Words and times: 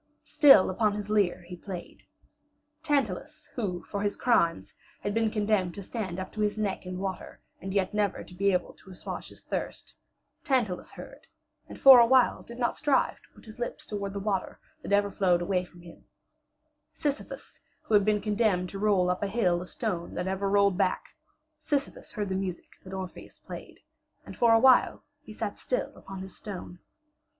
Still 0.23 0.71
upon 0.71 0.93
his 0.95 1.11
lyre 1.11 1.43
he 1.43 1.55
played. 1.55 2.01
Tantalus 2.81 3.51
who, 3.53 3.83
for 3.83 4.01
his 4.01 4.17
crimes, 4.17 4.73
had 5.01 5.13
been 5.13 5.29
condemned 5.29 5.75
to 5.75 5.83
stand 5.83 6.19
up 6.19 6.31
to 6.31 6.41
his 6.41 6.57
neck 6.57 6.87
in 6.87 6.97
water 6.97 7.39
and 7.61 7.71
yet 7.71 7.93
never 7.93 8.23
be 8.23 8.51
able 8.51 8.73
to 8.73 8.89
assuage 8.89 9.29
his 9.29 9.43
thirst 9.43 9.93
Tantalus 10.43 10.89
heard, 10.93 11.27
and 11.69 11.79
for 11.79 11.99
a 11.99 12.07
while 12.07 12.41
did 12.41 12.57
not 12.57 12.79
strive 12.79 13.21
to 13.21 13.29
put 13.35 13.45
his 13.45 13.59
lips 13.59 13.85
toward 13.85 14.13
the 14.13 14.19
water 14.19 14.59
that 14.81 14.91
ever 14.91 15.11
flowed 15.11 15.39
away 15.39 15.63
from 15.63 15.81
him; 15.81 16.05
Sisyphus 16.95 17.59
who 17.83 17.93
had 17.93 18.03
been 18.03 18.21
condemned 18.21 18.69
to 18.71 18.79
roll 18.79 19.07
up 19.07 19.21
a 19.21 19.27
hill 19.27 19.61
a 19.61 19.67
stone 19.67 20.15
that 20.15 20.25
ever 20.25 20.49
rolled 20.49 20.79
back 20.79 21.09
Sisyphus 21.59 22.13
heard 22.13 22.29
the 22.29 22.33
music 22.33 22.71
that 22.83 22.91
Orpheus 22.93 23.37
played, 23.37 23.81
and 24.25 24.35
for 24.35 24.51
a 24.51 24.59
while 24.59 25.03
he 25.21 25.31
sat 25.31 25.59
still 25.59 25.95
upon 25.95 26.21
his 26.23 26.35
stone. 26.35 26.79